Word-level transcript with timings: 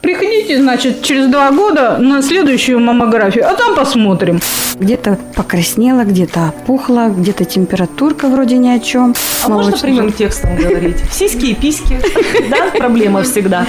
Приходите, 0.00 0.60
значит, 0.60 1.02
через 1.02 1.28
два 1.28 1.50
года 1.50 1.98
на 1.98 2.22
следующую 2.22 2.80
маммографию, 2.80 3.48
а 3.48 3.54
там 3.54 3.74
посмотрим. 3.74 4.40
Где-то 4.74 5.18
покраснело, 5.34 6.04
где-то 6.04 6.48
опухло, 6.48 7.08
где-то 7.08 7.44
температурка 7.44 8.28
вроде 8.28 8.56
ни 8.56 8.68
о 8.68 8.78
чем. 8.78 9.14
А 9.44 9.48
можно 9.48 9.76
прямым 9.76 10.12
текстом 10.12 10.56
говорить? 10.56 10.96
Сиськи 11.12 11.46
и 11.46 11.54
письки, 11.54 12.00
да, 12.50 12.70
проблема 12.76 13.22
всегда. 13.22 13.66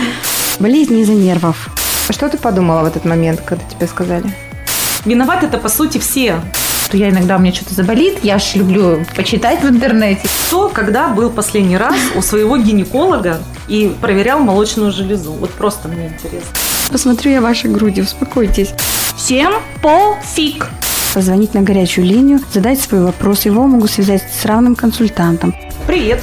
Болезнь 0.59 0.97
из-за 0.99 1.13
нервов. 1.13 1.69
Что 2.09 2.29
ты 2.29 2.37
подумала 2.37 2.81
в 2.81 2.85
этот 2.85 3.05
момент, 3.05 3.41
когда 3.41 3.63
тебе 3.65 3.87
сказали? 3.87 4.25
Виноваты 5.05 5.45
это 5.45 5.57
по 5.57 5.69
сути 5.69 5.97
все. 5.97 6.41
что 6.85 6.97
я 6.97 7.09
иногда 7.09 7.35
у 7.35 7.39
меня 7.39 7.53
что-то 7.53 7.73
заболит, 7.73 8.23
я 8.23 8.39
ж 8.39 8.55
люблю 8.55 9.05
почитать 9.15 9.61
в 9.61 9.67
интернете. 9.67 10.27
Кто 10.47 10.69
когда 10.69 11.09
был 11.09 11.29
последний 11.29 11.77
раз 11.77 11.95
у 12.15 12.21
своего 12.21 12.57
гинеколога 12.57 13.39
и 13.67 13.93
проверял 14.01 14.39
молочную 14.39 14.91
железу? 14.91 15.33
Вот 15.33 15.51
просто 15.51 15.87
мне 15.87 16.07
интересно. 16.07 16.51
Посмотрю 16.91 17.31
я 17.31 17.41
ваши 17.41 17.67
груди, 17.67 18.01
успокойтесь. 18.01 18.73
Всем 19.17 19.53
пофиг. 19.81 20.69
Позвонить 21.13 21.53
на 21.53 21.61
горячую 21.61 22.05
линию, 22.05 22.39
задать 22.53 22.79
свой 22.79 23.01
вопрос. 23.01 23.45
Его 23.45 23.65
могу 23.65 23.87
связать 23.87 24.23
с 24.31 24.45
равным 24.45 24.75
консультантом. 24.75 25.55
Привет. 25.87 26.21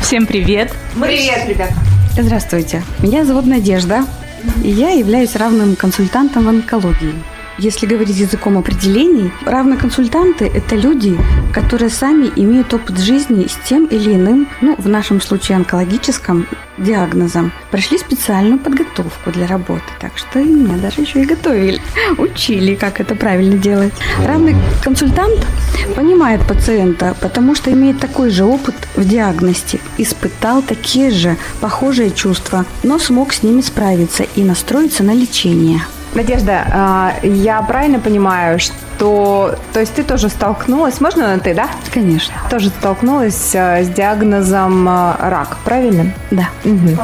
Всем 0.00 0.26
привет. 0.26 0.72
Привет, 1.00 1.48
ребята. 1.48 1.74
Здравствуйте. 2.18 2.82
Меня 3.00 3.24
зовут 3.24 3.46
Надежда, 3.46 4.06
и 4.62 4.70
я 4.70 4.90
являюсь 4.90 5.34
равным 5.36 5.76
консультантом 5.76 6.44
в 6.44 6.48
онкологии. 6.48 7.14
Если 7.58 7.86
говорить 7.86 8.16
языком 8.16 8.58
определений, 8.58 9.30
равные 9.46 9.78
консультанты– 9.78 10.46
это 10.54 10.74
люди, 10.74 11.16
которые 11.52 11.88
сами 11.88 12.30
имеют 12.34 12.74
опыт 12.74 12.98
жизни 12.98 13.46
с 13.46 13.56
тем 13.68 13.86
или 13.86 14.14
иным, 14.14 14.48
ну, 14.60 14.74
в 14.76 14.88
нашем 14.88 15.20
случае 15.20 15.56
онкологическим, 15.58 16.48
диагнозом. 16.78 17.52
Прошли 17.70 17.98
специальную 17.98 18.58
подготовку 18.58 19.30
для 19.30 19.46
работы, 19.46 19.84
так 20.00 20.18
что 20.18 20.40
и 20.40 20.44
меня 20.44 20.76
даже 20.78 21.02
еще 21.02 21.22
и 21.22 21.26
готовили, 21.26 21.80
учили, 22.18 22.74
как 22.74 23.00
это 23.00 23.14
правильно 23.14 23.56
делать. 23.56 23.92
Равный 24.24 24.56
консультант 24.82 25.46
понимает 25.94 26.46
пациента, 26.46 27.14
потому 27.20 27.54
что 27.54 27.72
имеет 27.72 28.00
такой 28.00 28.30
же 28.30 28.44
опыт 28.44 28.74
в 28.96 29.06
диагности, 29.06 29.80
испытал 29.96 30.62
такие 30.62 31.12
же 31.12 31.36
похожие 31.60 32.10
чувства, 32.10 32.64
но 32.82 32.98
смог 32.98 33.32
с 33.32 33.44
ними 33.44 33.60
справиться 33.60 34.24
и 34.34 34.42
настроиться 34.42 35.04
на 35.04 35.14
лечение. 35.14 35.82
Надежда, 36.14 36.64
а, 36.72 37.12
я 37.22 37.60
правильно 37.62 37.98
понимаю, 37.98 38.58
что... 38.60 39.56
То 39.72 39.80
есть 39.80 39.94
ты 39.94 40.04
тоже 40.04 40.28
столкнулась, 40.28 41.00
можно 41.00 41.34
на 41.34 41.40
ты, 41.40 41.54
да? 41.54 41.68
Конечно. 41.92 42.32
Тоже 42.48 42.68
столкнулась 42.68 43.52
а, 43.54 43.82
с 43.82 43.88
диагнозом 43.88 44.86
а, 44.88 45.16
рак, 45.20 45.56
правильно? 45.64 46.12
Да. 46.30 46.48
Мгм. 46.62 46.96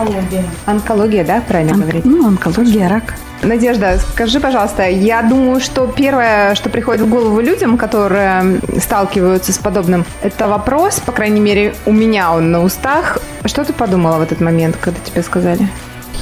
Онкология, 0.67 1.25
да, 1.25 1.43
правильно 1.47 1.73
Онк- 1.73 1.81
говорить? 1.81 2.05
Ну, 2.05 2.27
онкология, 2.27 2.89
рак. 2.89 3.15
Надежда, 3.43 3.99
скажи, 4.13 4.39
пожалуйста, 4.39 4.87
я 4.89 5.23
думаю, 5.23 5.61
что 5.61 5.87
первое, 5.87 6.55
что 6.55 6.69
приходит 6.69 7.01
в 7.03 7.09
голову 7.09 7.41
людям, 7.41 7.79
которые 7.79 8.61
сталкиваются 8.79 9.53
с 9.53 9.59
подобным, 9.59 10.05
это 10.23 10.47
вопрос, 10.47 11.01
по 11.01 11.13
крайней 11.13 11.41
мере, 11.41 11.75
у 11.87 11.93
меня 11.93 12.33
он 12.33 12.53
на 12.53 12.63
устах. 12.63 13.19
Что 13.47 13.65
ты 13.65 13.73
подумала 13.73 14.19
в 14.19 14.23
этот 14.23 14.41
момент, 14.41 14.77
когда 14.79 15.01
тебе 15.01 15.23
сказали? 15.23 15.69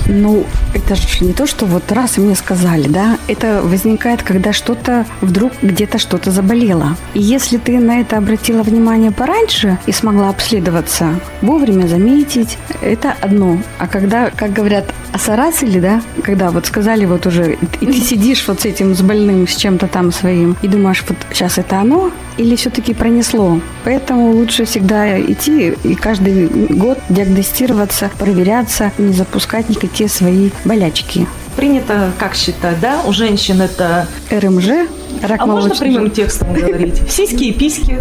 Ну, 0.06 0.44
это 0.74 0.94
же 0.94 1.24
не 1.24 1.32
то, 1.32 1.46
что 1.46 1.66
вот 1.66 1.92
раз 1.92 2.18
и 2.18 2.20
мне 2.20 2.34
сказали, 2.34 2.88
да, 2.88 3.18
это 3.28 3.62
возникает, 3.62 4.22
когда 4.22 4.52
что-то 4.52 5.06
вдруг 5.20 5.52
где-то 5.62 5.98
что-то 5.98 6.30
заболело. 6.30 6.96
И 7.14 7.20
если 7.20 7.58
ты 7.58 7.78
на 7.78 8.00
это 8.00 8.16
обратила 8.16 8.62
внимание 8.62 9.10
пораньше 9.10 9.78
и 9.86 9.92
смогла 9.92 10.30
обследоваться, 10.30 11.20
вовремя 11.42 11.86
заметить, 11.86 12.58
это 12.80 13.14
одно. 13.20 13.58
А 13.78 13.86
когда, 13.86 14.30
как 14.30 14.52
говорят, 14.52 14.86
осарасили, 15.18 15.80
да, 15.80 16.00
когда 16.22 16.50
вот 16.50 16.66
сказали 16.66 17.04
вот 17.04 17.26
уже, 17.26 17.58
и 17.80 17.86
ты 17.86 18.00
сидишь 18.00 18.46
вот 18.46 18.60
с 18.60 18.64
этим, 18.64 18.94
с 18.94 19.02
больным, 19.02 19.48
с 19.48 19.56
чем-то 19.56 19.88
там 19.88 20.12
своим, 20.12 20.56
и 20.62 20.68
думаешь, 20.68 21.04
вот 21.08 21.18
сейчас 21.32 21.58
это 21.58 21.80
оно, 21.80 22.12
или 22.36 22.54
все-таки 22.54 22.94
пронесло. 22.94 23.60
Поэтому 23.84 24.30
лучше 24.30 24.64
всегда 24.64 25.20
идти 25.20 25.74
и 25.82 25.94
каждый 25.94 26.46
год 26.46 26.98
диагностироваться, 27.08 28.10
проверяться, 28.18 28.92
не 28.96 29.12
запускать 29.12 29.68
никакие 29.68 30.08
свои 30.08 30.50
болячки. 30.64 31.26
Принято, 31.56 32.12
как 32.18 32.34
считать, 32.34 32.78
да? 32.80 33.02
У 33.04 33.12
женщин 33.12 33.60
это... 33.60 34.06
РМЖ, 34.30 34.88
рак 35.22 35.40
А 35.40 35.46
можно 35.46 35.74
прямым 35.74 36.10
текстом 36.10 36.52
говорить? 36.52 37.02
Сиськи 37.10 37.44
и 37.44 37.52
письки, 37.52 37.98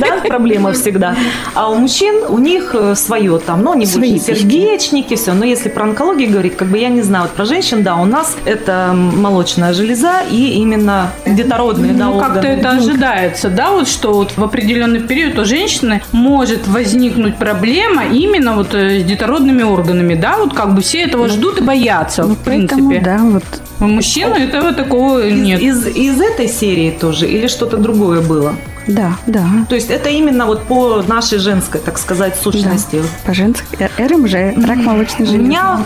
да, 0.00 0.20
проблема 0.26 0.72
всегда. 0.72 1.14
А 1.54 1.70
у 1.70 1.76
мужчин, 1.76 2.24
у 2.28 2.38
них 2.38 2.74
свое 2.94 3.38
там, 3.38 3.62
ну, 3.62 3.72
они 3.72 3.86
Свои 3.86 4.12
больше 4.18 4.26
сердечники, 4.26 5.14
все. 5.16 5.32
Но 5.32 5.44
если 5.44 5.68
про 5.68 5.84
онкологию 5.84 6.30
говорить, 6.30 6.56
как 6.56 6.68
бы 6.68 6.78
я 6.78 6.88
не 6.88 7.02
знаю, 7.02 7.24
вот 7.24 7.32
про 7.32 7.44
женщин, 7.44 7.82
да, 7.82 7.96
у 7.96 8.04
нас 8.04 8.36
это 8.44 8.92
молочная 8.94 9.72
железа 9.72 10.20
и 10.30 10.52
именно 10.60 11.10
детородные, 11.26 11.92
да, 11.92 12.06
Ну, 12.06 12.18
как-то 12.20 12.46
это 12.46 12.70
ожидается, 12.70 13.48
да, 13.48 13.70
вот 13.72 13.88
что 13.88 14.12
вот 14.12 14.32
в 14.36 14.42
определенный 14.44 15.00
период 15.00 15.38
у 15.38 15.44
женщины 15.44 16.02
может 16.12 16.66
возникнуть 16.68 17.36
проблема 17.36 18.04
именно 18.06 18.54
вот 18.54 18.74
э, 18.74 19.00
с 19.00 19.04
детородными 19.04 19.62
органами, 19.62 20.14
да, 20.14 20.36
вот 20.38 20.54
как 20.54 20.74
бы 20.74 20.80
все 20.82 21.02
этого 21.02 21.28
ждут 21.28 21.60
и 21.60 21.64
боятся, 21.64 22.22
Ну, 22.24 22.34
в 22.34 22.38
поэтому, 22.44 22.88
принципе. 22.90 23.00
да, 23.04 23.18
вот 23.22 23.44
У 23.80 23.84
мужчины 23.84 24.34
этого 24.34 24.72
такого 24.72 25.28
нет. 25.30 25.60
из, 25.60 25.86
из 25.86 26.20
этой 26.20 26.48
серии 26.60 26.90
тоже 26.90 27.26
или 27.26 27.46
что-то 27.48 27.78
другое 27.78 28.20
было? 28.20 28.54
Да, 28.86 29.12
да. 29.26 29.46
То 29.68 29.74
есть 29.74 29.90
это 29.90 30.08
именно 30.08 30.46
вот 30.46 30.64
по 30.64 31.02
нашей 31.06 31.38
женской, 31.38 31.80
так 31.80 31.98
сказать, 31.98 32.36
сущности. 32.36 33.02
По 33.24 33.34
женской 33.34 33.88
РМЖ, 33.98 34.66
рак 34.66 34.78
молочной 34.78 35.28
У 35.28 35.30
железы. 35.30 35.48
меня, 35.48 35.84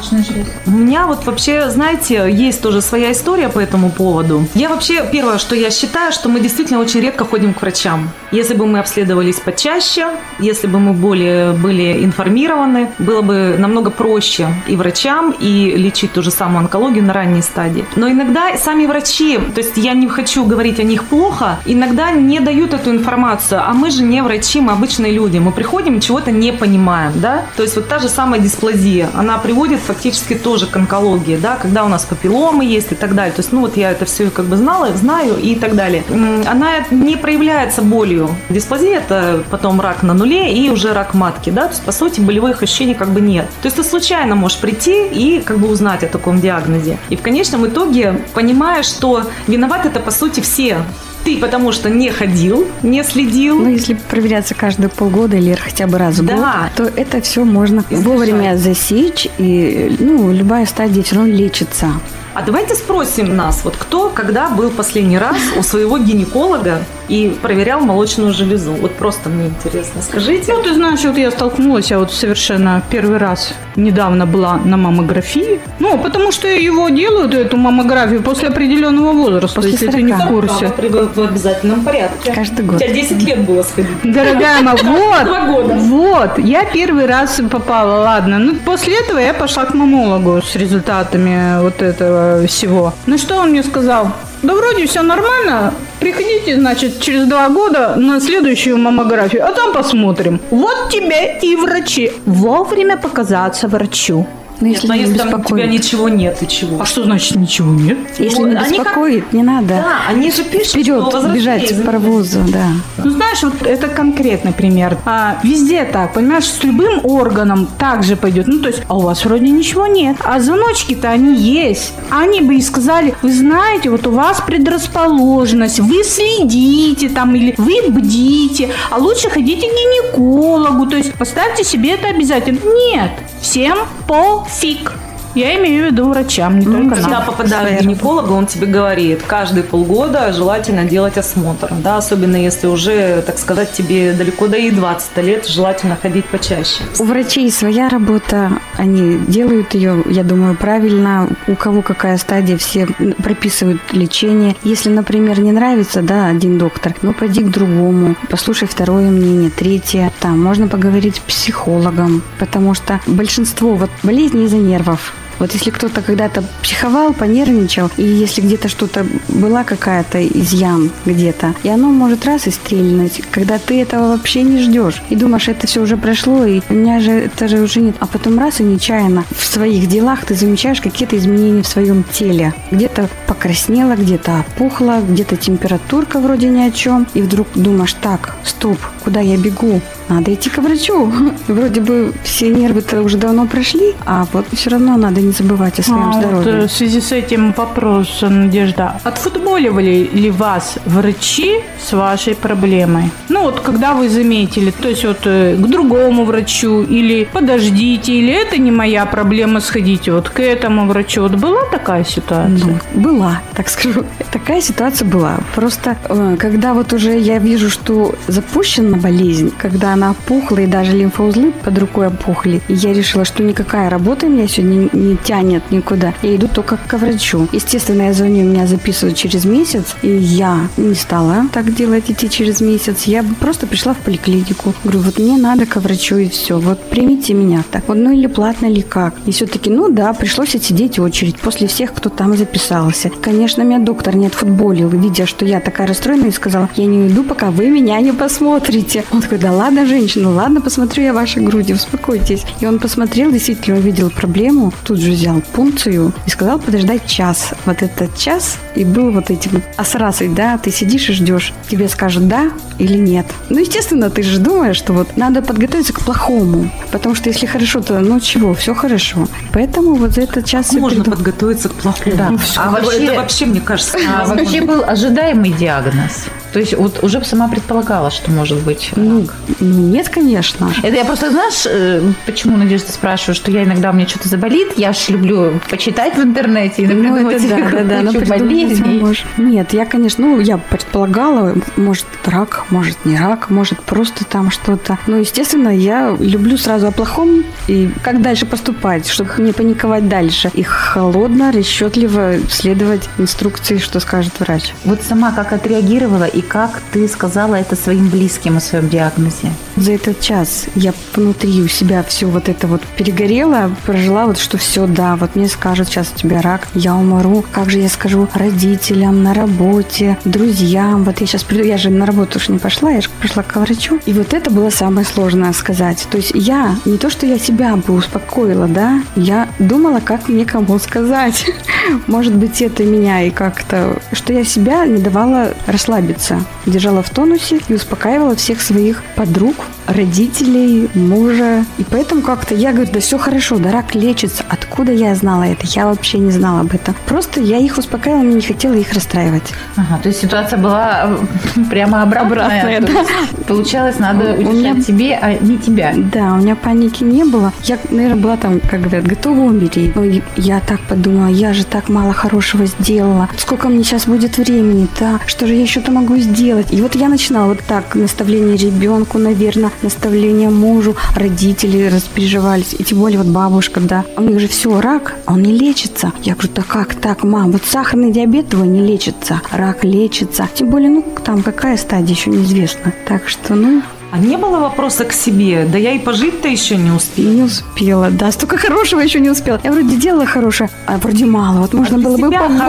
у 0.66 0.70
меня 0.70 1.06
вот 1.06 1.26
вообще, 1.26 1.70
знаете, 1.70 2.26
есть 2.30 2.62
тоже 2.62 2.80
своя 2.80 3.12
история 3.12 3.48
по 3.48 3.58
этому 3.58 3.90
поводу. 3.90 4.46
Я 4.54 4.68
вообще, 4.68 5.08
первое, 5.10 5.38
что 5.38 5.54
я 5.54 5.70
считаю, 5.70 6.12
что 6.12 6.28
мы 6.28 6.40
действительно 6.40 6.80
очень 6.80 7.00
редко 7.00 7.24
ходим 7.24 7.54
к 7.54 7.60
врачам. 7.60 8.10
Если 8.32 8.54
бы 8.54 8.66
мы 8.66 8.78
обследовались 8.78 9.36
почаще, 9.36 10.06
если 10.38 10.66
бы 10.66 10.78
мы 10.78 10.92
более 10.92 11.52
были 11.52 12.04
информированы, 12.04 12.88
было 12.98 13.22
бы 13.22 13.56
намного 13.58 13.90
проще 13.90 14.48
и 14.66 14.76
врачам, 14.76 15.34
и 15.38 15.74
лечить 15.76 16.12
ту 16.12 16.22
же 16.22 16.30
самую 16.30 16.60
онкологию 16.60 17.04
на 17.04 17.12
ранней 17.12 17.42
стадии. 17.42 17.84
Но 17.96 18.08
иногда 18.08 18.56
сами 18.56 18.86
врачи, 18.86 19.38
то 19.54 19.60
есть 19.60 19.76
я 19.76 19.94
не 19.94 20.08
хочу 20.08 20.44
говорить 20.44 20.80
о 20.80 20.82
них 20.82 21.04
плохо, 21.04 21.58
иногда 21.66 22.10
не 22.12 22.40
дают 22.40 22.72
эту 22.74 22.93
информацию, 22.94 23.62
а 23.64 23.72
мы 23.72 23.90
же 23.90 24.02
не 24.02 24.22
врачи, 24.22 24.60
мы 24.60 24.72
обычные 24.72 25.12
люди, 25.12 25.38
мы 25.38 25.52
приходим 25.52 26.00
чего-то 26.00 26.30
не 26.30 26.52
понимаем, 26.52 27.12
да, 27.20 27.42
то 27.56 27.62
есть 27.62 27.76
вот 27.76 27.88
та 27.88 27.98
же 27.98 28.08
самая 28.08 28.40
дисплазия, 28.40 29.10
она 29.14 29.38
приводит 29.38 29.80
фактически 29.80 30.34
тоже 30.34 30.66
к 30.66 30.76
онкологии, 30.76 31.36
да, 31.36 31.56
когда 31.56 31.84
у 31.84 31.88
нас 31.88 32.04
папилломы 32.04 32.64
есть 32.64 32.92
и 32.92 32.94
так 32.94 33.14
далее, 33.14 33.32
то 33.32 33.40
есть, 33.40 33.52
ну 33.52 33.60
вот 33.60 33.76
я 33.76 33.90
это 33.90 34.04
все 34.04 34.30
как 34.30 34.46
бы 34.46 34.56
знала, 34.56 34.88
знаю 34.94 35.36
и 35.38 35.54
так 35.54 35.74
далее. 35.74 36.04
Она 36.46 36.84
не 36.90 37.16
проявляется 37.16 37.82
болью. 37.82 38.30
Дисплазия 38.48 38.98
это 38.98 39.42
потом 39.50 39.80
рак 39.80 40.02
на 40.02 40.14
нуле 40.14 40.52
и 40.52 40.70
уже 40.70 40.92
рак 40.92 41.14
матки, 41.14 41.50
да, 41.50 41.66
то 41.66 41.72
есть 41.72 41.82
по 41.82 41.92
сути 41.92 42.20
болевых 42.20 42.62
ощущений 42.62 42.94
как 42.94 43.08
бы 43.10 43.20
нет. 43.20 43.46
То 43.62 43.66
есть 43.66 43.76
ты 43.76 43.84
случайно 43.84 44.34
можешь 44.34 44.58
прийти 44.58 45.06
и 45.08 45.40
как 45.40 45.58
бы 45.58 45.68
узнать 45.68 46.02
о 46.04 46.08
таком 46.08 46.40
диагнозе. 46.40 46.98
И 47.08 47.16
в 47.16 47.22
конечном 47.22 47.66
итоге 47.66 48.20
понимаешь, 48.34 48.86
что 48.86 49.22
виноваты 49.46 49.88
это 49.88 50.00
по 50.00 50.10
сути 50.10 50.40
все. 50.40 50.78
Ты 51.24 51.38
потому 51.38 51.72
что 51.72 51.88
не 51.88 52.10
ходил, 52.10 52.66
не 52.82 53.02
следил, 53.02 53.58
Ну, 53.58 53.68
если 53.70 53.94
проверяться 53.94 54.54
каждые 54.54 54.90
полгода 54.90 55.36
или 55.36 55.54
хотя 55.54 55.86
бы 55.86 55.96
раз 55.98 56.18
в 56.18 56.24
Да. 56.26 56.36
год, 56.36 56.44
то 56.76 57.00
это 57.00 57.20
все 57.22 57.44
можно 57.44 57.80
Избежать. 57.80 58.04
вовремя 58.04 58.56
засечь, 58.56 59.28
и 59.38 59.96
ну, 60.00 60.30
любая 60.32 60.66
стадия 60.66 61.02
все 61.02 61.16
равно 61.16 61.32
лечится. 61.32 61.88
А 62.34 62.42
давайте 62.42 62.74
спросим 62.74 63.36
нас, 63.36 63.60
вот 63.64 63.76
кто, 63.78 64.10
когда 64.10 64.50
был 64.50 64.68
последний 64.70 65.18
раз 65.18 65.36
у 65.56 65.62
своего 65.62 65.98
гинеколога 65.98 66.82
и 67.08 67.36
проверял 67.42 67.80
молочную 67.80 68.32
железу? 68.32 68.72
Вот 68.72 68.92
просто 68.94 69.28
мне 69.28 69.46
интересно, 69.48 70.02
скажите. 70.02 70.52
Ну, 70.54 70.62
ты 70.62 70.74
знаешь, 70.74 71.04
вот 71.04 71.16
я 71.16 71.30
столкнулась, 71.30 71.90
я 71.90 71.98
вот 71.98 72.12
совершенно 72.12 72.82
первый 72.90 73.18
раз 73.18 73.54
недавно 73.76 74.26
была 74.26 74.56
на 74.64 74.76
маммографии. 74.76 75.60
Ну, 75.80 75.98
потому 75.98 76.32
что 76.32 76.48
его 76.48 76.88
делают, 76.88 77.34
эту 77.34 77.56
маммографию, 77.56 78.22
после 78.22 78.48
определенного 78.48 79.12
возраста, 79.12 79.56
После 79.56 79.72
если 79.72 79.88
ты 79.90 80.02
не 80.02 80.12
в 80.12 80.18
40. 80.18 80.28
курсе. 80.30 80.72
В 81.14 81.20
обязательном 81.20 81.84
порядке. 81.84 82.32
Каждый 82.32 82.64
У 82.64 82.68
год. 82.68 82.78
тебя 82.80 82.92
10 82.92 83.22
лет 83.22 83.40
было 83.40 83.62
сходить. 83.62 83.96
Дорогая 84.04 84.60
моя, 84.62 84.76
вот, 84.82 85.24
Два 85.24 85.46
года. 85.46 85.74
вот, 85.74 86.38
я 86.38 86.64
первый 86.64 87.06
раз 87.06 87.40
попала, 87.50 88.02
ладно. 88.02 88.38
Ну, 88.38 88.54
после 88.64 88.98
этого 89.00 89.18
я 89.18 89.34
пошла 89.34 89.64
к 89.64 89.74
мамологу 89.74 90.40
с 90.42 90.54
результатами 90.56 91.60
вот 91.62 91.82
этого 91.82 92.46
всего. 92.46 92.94
Ну, 93.06 93.18
что 93.18 93.36
он 93.38 93.50
мне 93.50 93.62
сказал? 93.62 94.12
Да 94.44 94.54
вроде 94.54 94.86
все 94.86 95.02
нормально. 95.02 95.72
Приходите, 96.00 96.56
значит, 96.58 97.00
через 97.00 97.26
два 97.26 97.48
года 97.48 97.94
на 97.96 98.20
следующую 98.20 98.76
маммографию, 98.76 99.42
а 99.46 99.52
там 99.52 99.72
посмотрим. 99.72 100.38
Вот 100.50 100.90
тебе 100.90 101.38
и 101.40 101.56
врачи. 101.56 102.12
Вовремя 102.26 102.98
показаться 102.98 103.68
врачу. 103.68 104.26
Но 104.60 104.68
если 104.68 104.86
Но 104.86 104.94
не 104.94 105.00
если 105.00 105.18
там 105.18 105.26
у 105.26 105.30
тебя 105.30 105.38
беспокоит, 105.40 105.70
ничего 105.70 106.08
нет, 106.08 106.38
и 106.42 106.48
чего? 106.48 106.80
А 106.80 106.84
что 106.86 107.02
значит 107.04 107.36
ничего 107.36 107.72
нет? 107.72 107.98
если 108.18 108.40
Ну, 108.40 108.46
не 108.48 108.56
они 108.56 108.76
как- 108.76 108.86
беспокоит, 108.86 109.32
не 109.32 109.42
надо 109.42 109.68
Да, 109.68 109.98
они 110.08 110.30
же 110.30 110.44
пишут, 110.44 110.68
что 110.68 110.78
вперед 110.78 111.02
возрастные 111.02 111.34
бежать 111.34 111.62
к 111.62 111.64
изменения. 111.66 111.86
паровозу, 111.86 112.40
да. 112.48 112.66
Ну, 112.98 113.10
знаешь, 113.10 113.42
вот 113.42 113.62
это 113.62 113.88
конкретный 113.88 114.52
пример. 114.52 114.96
А, 115.04 115.38
везде 115.42 115.84
так, 115.84 116.14
понимаешь, 116.14 116.46
с 116.46 116.62
любым 116.62 117.00
органом 117.04 117.68
так 117.78 118.02
же 118.04 118.16
пойдет. 118.16 118.46
Ну, 118.46 118.60
то 118.60 118.68
есть, 118.68 118.82
а 118.88 118.96
у 118.96 119.00
вас 119.00 119.24
вроде 119.24 119.50
ничего 119.50 119.86
нет. 119.86 120.16
А 120.24 120.38
звоночки-то 120.40 121.10
они 121.10 121.34
есть. 121.34 121.92
Они 122.10 122.40
бы 122.40 122.54
и 122.54 122.62
сказали, 122.62 123.14
вы 123.22 123.32
знаете, 123.32 123.90
вот 123.90 124.06
у 124.06 124.10
вас 124.12 124.40
предрасположенность, 124.88 125.80
вы 125.80 126.02
следите 126.04 127.08
там 127.08 127.34
или 127.34 127.54
вы 127.58 127.88
бдите, 127.88 128.70
а 128.90 128.98
лучше 128.98 129.30
ходите 129.30 129.66
к 129.68 129.70
гинекологу. 129.72 130.86
То 130.86 130.96
есть, 130.96 131.12
поставьте 131.14 131.64
себе 131.64 131.90
это 131.92 132.08
обязательно. 132.08 132.58
Нет, 132.92 133.10
всем 133.44 133.76
пофиг. 134.08 134.90
Я 135.34 135.56
имею 135.58 135.88
в 135.88 135.90
виду 135.90 136.08
врачам, 136.08 136.58
не 136.58 136.64
только 136.64 136.94
Когда 136.94 137.08
нам. 137.08 137.26
попадаешь 137.26 137.80
к 137.80 137.82
гинекологу, 137.82 138.34
он 138.34 138.46
тебе 138.46 138.66
говорит, 138.66 139.22
каждые 139.22 139.64
полгода 139.64 140.32
желательно 140.32 140.84
делать 140.84 141.18
осмотр, 141.18 141.72
да, 141.82 141.96
особенно 141.96 142.36
если 142.36 142.68
уже, 142.68 143.22
так 143.22 143.38
сказать, 143.38 143.72
тебе 143.72 144.12
далеко 144.12 144.46
до 144.46 144.56
и 144.56 144.70
20 144.70 145.16
лет, 145.18 145.46
желательно 145.46 145.96
ходить 146.00 146.24
почаще. 146.26 146.84
У 146.98 147.04
врачей 147.04 147.50
своя 147.50 147.88
работа, 147.88 148.52
они 148.76 149.18
делают 149.26 149.74
ее, 149.74 150.04
я 150.06 150.22
думаю, 150.22 150.56
правильно. 150.56 151.28
У 151.48 151.56
кого 151.56 151.82
какая 151.82 152.16
стадия, 152.18 152.56
все 152.56 152.86
прописывают 153.22 153.80
лечение. 153.92 154.54
Если, 154.62 154.88
например, 154.88 155.40
не 155.40 155.52
нравится, 155.52 156.02
да, 156.02 156.28
один 156.28 156.58
доктор, 156.58 156.94
ну 157.02 157.12
пойди 157.12 157.42
к 157.42 157.50
другому, 157.50 158.14
послушай 158.30 158.68
второе 158.68 159.10
мнение, 159.10 159.50
третье. 159.50 160.12
Там 160.20 160.42
можно 160.42 160.68
поговорить 160.68 161.16
с 161.16 161.18
психологом, 161.20 162.22
потому 162.38 162.74
что 162.74 163.00
большинство 163.06 163.74
вот 163.74 163.90
болезней 164.02 164.44
из-за 164.44 164.56
нервов. 164.58 165.12
Вот 165.38 165.52
если 165.52 165.70
кто-то 165.70 166.02
когда-то 166.02 166.44
психовал, 166.62 167.12
понервничал, 167.12 167.90
и 167.96 168.02
если 168.02 168.40
где-то 168.40 168.68
что-то 168.68 169.06
была 169.28 169.64
какая-то 169.64 170.26
изъян 170.26 170.90
где-то, 171.04 171.54
и 171.62 171.68
оно 171.68 171.88
может 171.90 172.24
раз 172.24 172.46
и 172.46 172.50
стрельнуть, 172.50 173.22
когда 173.30 173.58
ты 173.58 173.80
этого 173.80 174.08
вообще 174.08 174.42
не 174.42 174.62
ждешь. 174.62 175.02
И 175.10 175.16
думаешь, 175.16 175.48
это 175.48 175.66
все 175.66 175.82
уже 175.82 175.96
прошло, 175.96 176.44
и 176.44 176.60
у 176.68 176.74
меня 176.74 177.00
же 177.00 177.12
это 177.12 177.48
же 177.48 177.60
уже 177.60 177.80
нет. 177.80 177.96
А 178.00 178.06
потом 178.06 178.38
раз 178.38 178.60
и 178.60 178.64
нечаянно 178.64 179.24
в 179.36 179.44
своих 179.44 179.88
делах 179.88 180.24
ты 180.24 180.34
замечаешь 180.34 180.80
какие-то 180.80 181.16
изменения 181.16 181.62
в 181.62 181.68
своем 181.68 182.04
теле. 182.04 182.54
Где-то 182.70 183.08
покраснело, 183.26 183.94
где-то 183.96 184.44
опухло, 184.56 185.00
где-то 185.06 185.36
температурка 185.36 186.20
вроде 186.20 186.48
ни 186.48 186.60
о 186.60 186.70
чем. 186.70 187.06
И 187.14 187.22
вдруг 187.22 187.48
думаешь, 187.54 187.94
так, 187.94 188.36
стоп, 188.44 188.78
куда 189.02 189.20
я 189.20 189.36
бегу? 189.36 189.80
Надо 190.08 190.32
идти 190.34 190.50
к 190.50 190.58
врачу. 190.58 191.12
Вроде 191.48 191.80
бы 191.80 192.12
все 192.22 192.48
нервы-то 192.48 193.02
уже 193.02 193.16
давно 193.16 193.46
прошли, 193.46 193.94
а 194.06 194.26
вот 194.32 194.46
все 194.52 194.70
равно 194.70 194.96
надо 194.96 195.20
не 195.20 195.32
забывать 195.32 195.78
о 195.80 195.82
своем 195.82 196.02
А, 196.02 196.12
вот, 196.12 196.24
э, 196.24 196.40
здоровье. 196.42 196.68
в 196.68 196.72
связи 196.72 197.00
с 197.00 197.12
этим 197.12 197.52
вопрос, 197.56 198.22
Надежда. 198.22 199.00
Отфутболивали 199.04 200.10
ли 200.12 200.30
вас 200.30 200.78
врачи 200.84 201.60
с 201.82 201.92
вашей 201.92 202.34
проблемой? 202.34 203.10
Ну 203.28 203.42
вот, 203.42 203.60
когда 203.60 203.94
вы 203.94 204.08
заметили, 204.08 204.70
то 204.70 204.88
есть 204.88 205.04
вот 205.04 205.20
э, 205.24 205.56
к 205.56 205.66
другому 205.66 206.24
врачу 206.24 206.82
или 206.82 207.24
подождите, 207.32 208.12
или 208.12 208.32
это 208.32 208.58
не 208.58 208.70
моя 208.70 209.06
проблема, 209.06 209.60
сходите 209.60 210.12
вот 210.12 210.28
к 210.28 210.40
этому 210.40 210.86
врачу. 210.86 211.22
Вот 211.22 211.32
была 211.36 211.64
такая 211.70 212.04
ситуация? 212.04 212.80
Ну, 212.94 213.00
была, 213.00 213.40
так 213.54 213.68
скажу. 213.74 214.04
Такая 214.30 214.60
ситуация 214.60 215.06
была. 215.08 215.38
Просто 215.54 215.96
э, 216.08 216.36
когда 216.38 216.74
вот 216.74 216.92
уже 216.92 217.18
я 217.18 217.38
вижу, 217.38 217.70
что 217.70 218.14
запущена 218.28 218.96
болезнь, 218.96 219.52
когда 219.58 219.93
она 219.94 220.10
опухла 220.10 220.58
и 220.58 220.66
даже 220.66 220.92
лимфоузлы 220.92 221.52
под 221.52 221.78
рукой 221.78 222.08
опухли, 222.08 222.60
и 222.68 222.74
я 222.74 222.92
решила, 222.92 223.24
что 223.24 223.42
никакая 223.42 223.88
работа 223.88 224.28
меня 224.28 224.46
сегодня 224.46 224.90
не, 224.92 225.00
не 225.00 225.16
тянет 225.16 225.70
никуда. 225.70 226.14
Я 226.22 226.36
иду 226.36 226.48
только 226.48 226.76
к 226.76 226.98
врачу. 226.98 227.48
Естественно, 227.52 228.02
я 228.02 228.12
звоню, 228.12 228.44
меня 228.44 228.66
записывают 228.66 229.16
через 229.16 229.44
месяц, 229.44 229.96
и 230.02 230.08
я 230.08 230.68
не 230.76 230.94
стала 230.94 231.46
так 231.52 231.74
делать, 231.74 232.10
идти 232.10 232.28
через 232.28 232.60
месяц. 232.60 233.04
Я 233.04 233.24
просто 233.40 233.66
пришла 233.66 233.94
в 233.94 233.98
поликлинику. 233.98 234.74
Говорю, 234.84 235.00
вот 235.00 235.18
мне 235.18 235.36
надо 235.36 235.66
к 235.66 235.76
врачу 235.76 236.16
и 236.16 236.28
все. 236.28 236.58
Вот 236.58 236.80
примите 236.90 237.34
меня 237.34 237.62
так. 237.70 237.84
Вот, 237.86 237.96
ну 237.96 238.12
или 238.12 238.26
платно, 238.26 238.66
или 238.66 238.80
как. 238.80 239.14
И 239.26 239.32
все-таки, 239.32 239.70
ну 239.70 239.90
да, 239.90 240.12
пришлось 240.12 240.54
отсидеть 240.54 240.98
очередь 240.98 241.38
после 241.38 241.66
всех, 241.66 241.92
кто 241.94 242.08
там 242.10 242.36
записался. 242.36 243.10
Конечно, 243.22 243.62
меня 243.62 243.78
доктор 243.78 244.16
не 244.16 244.26
отфутболил, 244.26 244.88
видя, 244.88 245.26
что 245.26 245.44
я 245.44 245.60
такая 245.60 245.86
расстроенная, 245.86 246.28
и 246.28 246.32
сказала, 246.32 246.68
я 246.76 246.86
не 246.86 246.98
уйду, 246.98 247.22
пока 247.22 247.50
вы 247.50 247.68
меня 247.68 248.00
не 248.00 248.12
посмотрите. 248.12 249.04
Он 249.12 249.22
такой, 249.22 249.38
да 249.38 249.52
ладно, 249.52 249.83
женщина, 249.86 250.30
ладно, 250.30 250.60
посмотрю 250.60 251.04
я 251.04 251.12
ваши 251.12 251.40
груди, 251.40 251.72
успокойтесь. 251.74 252.44
И 252.60 252.66
он 252.66 252.78
посмотрел, 252.78 253.30
действительно 253.30 253.76
увидел 253.78 254.10
проблему, 254.10 254.72
тут 254.84 254.98
же 254.98 255.10
взял 255.12 255.40
пункцию 255.52 256.12
и 256.26 256.30
сказал 256.30 256.58
подождать 256.58 257.06
час. 257.06 257.50
Вот 257.66 257.82
этот 257.82 258.16
час 258.18 258.58
и 258.74 258.84
был 258.84 259.10
вот 259.10 259.30
этим 259.30 259.62
осрасой, 259.76 260.28
да, 260.28 260.58
ты 260.58 260.70
сидишь 260.70 261.08
и 261.10 261.12
ждешь, 261.12 261.52
тебе 261.68 261.88
скажут 261.88 262.28
да 262.28 262.50
или 262.78 262.96
нет. 262.98 263.26
Ну, 263.50 263.58
естественно, 263.60 264.10
ты 264.10 264.22
же 264.22 264.38
думаешь, 264.38 264.76
что 264.76 264.92
вот 264.92 265.16
надо 265.16 265.42
подготовиться 265.42 265.92
к 265.92 266.00
плохому, 266.00 266.70
потому 266.90 267.14
что 267.14 267.28
если 267.28 267.46
хорошо, 267.46 267.80
то 267.80 268.00
ну 268.00 268.20
чего, 268.20 268.54
все 268.54 268.74
хорошо. 268.74 269.28
Поэтому 269.52 269.94
вот 269.94 270.12
за 270.12 270.22
этот 270.22 270.44
час 270.46 270.72
Можно 270.72 271.02
приду. 271.04 271.10
подготовиться 271.16 271.68
к 271.68 271.74
плохому. 271.74 272.16
Да. 272.16 272.32
А 272.56 272.70
вообще- 272.70 273.04
Это 273.04 273.14
вообще, 273.14 273.46
мне 273.46 273.60
кажется, 273.60 273.98
А 274.08 274.24
вообще 274.26 274.60
был 274.62 274.82
ожидаемый 274.84 275.50
диагноз. 275.52 276.24
То 276.54 276.60
есть 276.60 276.72
вот 276.74 277.02
уже 277.02 277.20
сама 277.24 277.48
предполагала, 277.48 278.12
что 278.12 278.30
может 278.30 278.62
быть 278.62 278.92
Ну, 278.94 279.26
ну, 279.58 279.66
нет, 279.88 280.08
конечно. 280.08 280.70
Это 280.84 280.94
я 280.94 281.04
просто, 281.04 281.32
знаешь, 281.32 281.66
э, 281.66 282.00
почему, 282.26 282.56
Надежда, 282.56 282.92
спрашиваю, 282.92 283.34
что 283.34 283.50
я 283.50 283.64
иногда 283.64 283.90
у 283.90 283.92
меня 283.92 284.06
что-то 284.06 284.28
заболит, 284.28 284.78
я 284.78 284.92
ж 284.92 285.08
люблю 285.08 285.60
почитать 285.68 286.16
в 286.16 286.22
интернете 286.22 286.84
и 286.84 286.86
Ну, 286.86 287.28
это 287.28 287.48
да, 287.48 287.70
да, 287.70 287.82
да, 287.82 288.02
ну, 288.02 288.24
болезней. 288.24 289.00
можешь. 289.00 289.24
Нет, 289.36 289.72
я, 289.72 289.84
конечно, 289.84 290.24
ну, 290.24 290.38
я 290.38 290.58
предполагала, 290.58 291.56
может, 291.74 292.06
рак, 292.24 292.66
может, 292.70 293.04
не 293.04 293.18
рак, 293.18 293.50
может, 293.50 293.82
просто 293.82 294.24
там 294.24 294.52
что-то. 294.52 294.96
Но, 295.08 295.16
естественно, 295.16 295.76
я 295.76 296.16
люблю 296.20 296.56
сразу 296.56 296.86
о 296.86 296.92
плохом 296.92 297.42
и 297.66 297.90
как 298.04 298.22
дальше 298.22 298.46
поступать, 298.46 299.08
чтобы 299.08 299.30
не 299.38 299.50
паниковать 299.52 300.08
дальше. 300.08 300.52
И 300.54 300.62
холодно, 300.62 301.50
расчетливо 301.50 302.34
следовать 302.48 303.08
инструкции, 303.18 303.78
что 303.78 303.98
скажет 303.98 304.34
врач. 304.38 304.72
Вот 304.84 305.02
сама 305.02 305.32
как 305.32 305.52
отреагировала 305.52 306.26
и 306.26 306.43
как 306.48 306.80
ты 306.92 307.08
сказала 307.08 307.56
это 307.56 307.76
своим 307.76 308.08
близким 308.08 308.56
о 308.56 308.60
своем 308.60 308.88
диагнозе? 308.88 309.50
За 309.76 309.92
этот 309.92 310.20
час 310.20 310.66
я 310.74 310.92
внутри 311.14 311.60
у 311.62 311.68
себя 311.68 312.02
все 312.02 312.26
вот 312.26 312.48
это 312.48 312.66
вот 312.66 312.82
перегорела, 312.96 313.74
прожила 313.84 314.26
вот, 314.26 314.38
что 314.38 314.56
все, 314.56 314.86
да, 314.86 315.16
вот 315.16 315.34
мне 315.34 315.48
скажут, 315.48 315.88
сейчас 315.88 316.12
у 316.14 316.18
тебя 316.18 316.40
рак, 316.42 316.68
я 316.74 316.94
умру. 316.94 317.44
Как 317.50 317.70
же 317.70 317.78
я 317.78 317.88
скажу 317.88 318.28
родителям 318.34 319.22
на 319.22 319.34
работе, 319.34 320.16
друзьям, 320.24 321.04
вот 321.04 321.20
я 321.20 321.26
сейчас 321.26 321.42
приду, 321.42 321.64
я 321.64 321.76
же 321.76 321.90
на 321.90 322.06
работу 322.06 322.38
уж 322.38 322.48
не 322.48 322.58
пошла, 322.58 322.90
я 322.92 323.00
же 323.00 323.08
пришла 323.20 323.42
к 323.42 323.56
врачу. 323.56 323.98
И 324.06 324.12
вот 324.12 324.32
это 324.32 324.50
было 324.50 324.70
самое 324.70 325.06
сложное 325.06 325.52
сказать. 325.52 326.06
То 326.10 326.18
есть 326.18 326.32
я, 326.34 326.76
не 326.84 326.98
то, 326.98 327.10
что 327.10 327.26
я 327.26 327.38
себя 327.38 327.76
бы 327.76 327.94
успокоила, 327.94 328.68
да, 328.68 329.00
я 329.16 329.48
думала, 329.58 330.00
как 330.00 330.28
мне 330.28 330.44
кому 330.44 330.78
сказать. 330.78 331.46
Может 332.06 332.34
быть, 332.34 332.62
это 332.62 332.84
меня 332.84 333.22
и 333.22 333.30
как-то, 333.30 334.00
что 334.12 334.32
я 334.32 334.44
себя 334.44 334.86
не 334.86 334.98
давала 334.98 335.54
расслабиться, 335.66 336.44
держала 336.66 337.02
в 337.02 337.10
тонусе 337.10 337.60
и 337.68 337.74
успокаивала 337.74 338.36
всех 338.36 338.60
своих 338.60 339.02
подруг, 339.16 339.56
родителей, 339.86 340.88
мужа. 340.94 341.64
И 341.78 341.84
поэтому 341.84 342.22
как-то 342.22 342.54
я 342.54 342.72
говорю, 342.72 342.90
да 342.92 343.00
все 343.00 343.18
хорошо, 343.18 343.58
да 343.58 343.70
рак 343.70 343.94
лечится. 343.94 344.42
Откуда 344.48 344.92
я 344.92 345.14
знала 345.14 345.44
это? 345.44 345.66
Я 345.66 345.86
вообще 345.86 346.18
не 346.18 346.30
знала 346.30 346.60
об 346.60 346.74
этом. 346.74 346.94
Просто 347.06 347.40
я 347.40 347.58
их 347.58 347.78
успокаивала, 347.78 348.22
мне 348.22 348.36
не 348.36 348.40
хотела 348.42 348.74
их 348.74 348.92
расстраивать. 348.92 349.52
Ага, 349.76 349.98
то 350.02 350.08
есть 350.08 350.20
ситуация 350.22 350.58
была 350.58 351.18
э, 351.56 351.60
прямо 351.70 352.02
обратная. 352.02 352.78
Обратная, 352.78 352.80
есть 352.80 353.46
Получалось, 353.46 353.98
надо 353.98 354.34
У 354.34 354.52
меня- 354.52 354.80
тебе, 354.80 355.18
а 355.20 355.34
не 355.34 355.58
тебя. 355.58 355.92
Да, 355.96 356.32
у 356.34 356.36
меня 356.36 356.56
паники 356.56 357.04
не 357.04 357.24
было. 357.24 357.52
Я, 357.64 357.78
наверное, 357.90 358.20
была 358.20 358.36
там, 358.36 358.60
как 358.60 358.80
говорят, 358.80 359.06
готова 359.06 359.40
умереть. 359.40 359.94
Но 359.94 360.04
я 360.36 360.60
так 360.60 360.80
подумала, 360.80 361.26
я 361.28 361.52
же 361.52 361.64
так 361.64 361.88
мало 361.88 362.12
хорошего 362.12 362.66
сделала. 362.66 363.28
Сколько 363.36 363.68
мне 363.68 363.84
сейчас 363.84 364.06
будет 364.06 364.38
времени, 364.38 364.88
да? 364.98 365.20
Что 365.26 365.46
же 365.46 365.54
я 365.54 365.62
еще-то 365.62 365.92
могу 365.92 366.16
сделать? 366.16 366.68
И 366.72 366.80
вот 366.80 366.94
я 366.94 367.08
начинала 367.08 367.48
вот 367.48 367.60
так, 367.66 367.94
наставление 367.94 368.56
ребенку, 368.56 369.18
наверное, 369.60 369.82
наставление 369.82 370.50
мужу, 370.50 370.96
родители 371.14 371.86
распереживались. 371.86 372.74
И 372.78 372.84
тем 372.84 372.98
более 372.98 373.18
вот 373.18 373.28
бабушка, 373.28 373.80
да. 373.80 374.04
У 374.16 374.22
них 374.22 374.40
же 374.40 374.48
все, 374.48 374.80
рак, 374.80 375.16
а 375.26 375.34
он 375.34 375.42
не 375.42 375.52
лечится. 375.52 376.12
Я 376.22 376.34
говорю, 376.34 376.52
да 376.54 376.62
как 376.62 376.94
так, 376.94 377.24
мам? 377.24 377.52
Вот 377.52 377.62
сахарный 377.64 378.12
диабет 378.12 378.52
его 378.52 378.64
не 378.64 378.80
лечится, 378.80 379.40
рак 379.50 379.84
лечится. 379.84 380.48
Тем 380.54 380.70
более, 380.70 380.90
ну, 380.90 381.04
там 381.24 381.42
какая 381.42 381.76
стадия 381.76 382.14
еще 382.14 382.30
неизвестна. 382.30 382.92
Так 383.06 383.28
что, 383.28 383.54
ну, 383.54 383.82
А 384.14 384.18
не 384.18 384.36
было 384.36 384.60
вопроса 384.60 385.04
к 385.04 385.12
себе? 385.12 385.66
Да 385.68 385.76
я 385.76 385.90
и 385.90 385.98
пожить-то 385.98 386.46
еще 386.46 386.76
не 386.76 386.92
успела. 386.92 387.26
Не 387.32 387.42
успела, 387.42 388.10
да, 388.12 388.30
столько 388.30 388.58
хорошего 388.58 389.00
еще 389.00 389.18
не 389.18 389.28
успела. 389.28 389.58
Я 389.64 389.72
вроде 389.72 389.96
делала 389.96 390.24
хорошее, 390.24 390.70
а 390.86 390.98
вроде 390.98 391.24
мало. 391.24 391.62
Вот 391.62 391.74
можно 391.74 391.96
А 391.96 392.00
было 392.00 392.16
бы 392.16 392.28
себя 392.28 392.42
побольше. 392.42 392.60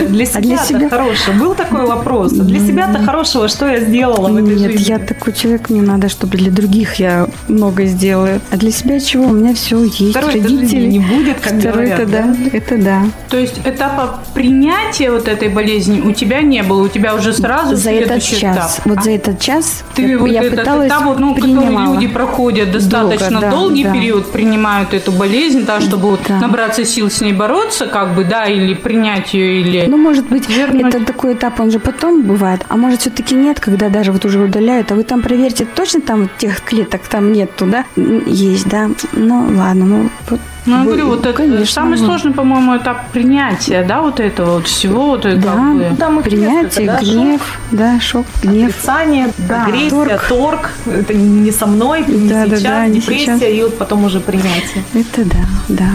хорошее, 0.00 0.08
Для 0.08 0.24
А 0.32 0.40
для 0.40 0.56
себя, 0.56 0.64
себя 0.64 0.88
хорошее. 0.88 1.36
Был 1.38 1.54
такой 1.54 1.84
вопрос. 1.86 2.32
А 2.32 2.42
Для 2.42 2.58
себя-то 2.58 3.00
хорошего, 3.04 3.48
что 3.48 3.66
я 3.68 3.80
сделала 3.80 4.28
в 4.30 4.36
этой 4.38 4.56
Нет, 4.56 4.72
жизни? 4.72 4.88
я 4.92 4.98
такой 4.98 5.34
человек, 5.34 5.68
мне 5.68 5.82
надо, 5.82 6.08
чтобы 6.08 6.38
для 6.38 6.50
других 6.50 6.94
я 6.94 7.28
много 7.48 7.84
сделаю. 7.84 8.40
А 8.50 8.56
для 8.56 8.70
себя 8.72 8.98
чего? 8.98 9.26
У 9.26 9.32
меня 9.32 9.54
все 9.54 9.84
есть. 9.84 9.98
Жизни 9.98 10.56
Родители. 10.56 10.86
не 10.86 11.00
будет, 11.00 11.38
как 11.40 11.52
Второй 11.60 11.84
говорят, 11.90 12.00
это 12.00 12.10
да, 12.10 12.34
это 12.50 12.78
да. 12.78 13.02
То 13.28 13.36
есть 13.36 13.60
этапа 13.62 14.20
принятия 14.32 15.10
вот 15.10 15.28
этой 15.28 15.50
болезни 15.50 16.00
у 16.00 16.12
тебя 16.12 16.40
не 16.40 16.62
было, 16.62 16.82
у 16.84 16.88
тебя 16.88 17.14
уже 17.14 17.34
сразу 17.34 17.76
за 17.76 17.90
этот 17.90 18.22
час, 18.22 18.40
этап. 18.78 18.86
вот 18.86 18.98
А 19.00 19.02
за 19.02 19.10
этот 19.10 19.38
час 19.38 19.82
Ты 19.94 20.02
я, 20.02 20.18
вот 20.18 20.30
я 20.30 20.42
этот 20.42 20.60
пыталась 20.60 20.93
этап, 20.98 21.04
вот, 21.04 21.18
ну, 21.20 21.34
принимала. 21.34 21.94
люди 21.94 22.06
проходят 22.08 22.70
достаточно 22.70 23.30
Долго, 23.30 23.46
да, 23.46 23.50
долгий 23.50 23.84
да. 23.84 23.92
период, 23.92 24.32
принимают 24.32 24.94
эту 24.94 25.12
болезнь, 25.12 25.64
да, 25.64 25.80
чтобы 25.80 26.10
вот 26.10 26.20
Да. 26.28 26.38
набраться 26.38 26.84
сил 26.84 27.10
с 27.10 27.20
ней 27.20 27.32
бороться, 27.32 27.86
как 27.86 28.14
бы, 28.14 28.24
да, 28.24 28.46
или 28.46 28.74
принять 28.74 29.34
ее, 29.34 29.60
или... 29.60 29.86
Ну, 29.86 29.96
может 29.96 30.26
быть, 30.28 30.48
Вернуть. 30.48 30.94
это 30.94 31.04
такой 31.04 31.34
этап, 31.34 31.60
он 31.60 31.70
же 31.70 31.78
потом 31.78 32.22
бывает. 32.22 32.64
А 32.68 32.76
может, 32.76 33.00
все-таки 33.00 33.34
нет, 33.34 33.60
когда 33.60 33.88
даже 33.88 34.12
вот 34.12 34.24
уже 34.24 34.40
удаляют, 34.40 34.92
а 34.92 34.94
вы 34.94 35.04
там 35.04 35.22
проверьте, 35.22 35.66
точно 35.74 36.00
там 36.00 36.28
тех 36.38 36.60
клеток 36.62 37.02
там 37.08 37.32
нет 37.32 37.54
туда? 37.56 37.84
Есть, 38.26 38.68
да? 38.68 38.90
Ну, 39.12 39.46
ладно, 39.56 39.84
ну, 39.84 40.10
вот. 40.30 40.40
Ну, 40.66 40.78
я 40.78 40.84
говорю, 40.84 41.08
вот 41.08 41.26
это 41.26 41.32
конечно, 41.36 41.66
самый 41.66 41.98
вот. 41.98 42.06
сложный, 42.06 42.32
по-моему, 42.32 42.76
этап 42.76 43.10
принятия, 43.10 43.82
да, 43.82 44.00
вот 44.00 44.18
этого 44.18 44.54
вот 44.54 44.66
всего, 44.66 45.06
вот 45.08 45.26
это 45.26 45.36
Да, 45.36 45.52
как 45.52 45.74
бы... 45.76 45.96
Там 45.98 46.18
их 46.20 46.24
принятие, 46.24 46.62
несколько, 46.62 46.86
да, 46.86 47.00
гнев, 47.00 47.60
да, 47.70 48.00
шок, 48.00 48.26
гнев. 48.42 48.70
Отрицание, 48.70 49.28
Да. 49.36 49.64
агрессия, 49.66 49.90
Торг. 49.90 50.26
торг. 50.28 50.70
Это 50.86 51.12
не 51.12 51.50
со 51.52 51.66
мной, 51.66 52.04
не 52.08 52.28
Да, 52.30 52.46
да, 52.46 52.56
сейчас, 52.56 52.62
да, 52.62 52.86
не 52.86 53.00
депрессия, 53.00 53.38
сейчас. 53.38 53.52
и 53.52 53.62
вот 53.62 53.76
потом 53.78 54.04
уже 54.04 54.20
принятие. 54.20 54.82
Это 54.94 55.24
да, 55.26 55.36
да. 55.68 55.90